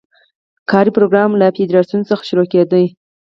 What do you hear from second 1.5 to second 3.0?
فدراسیون څخه شروع کېدو.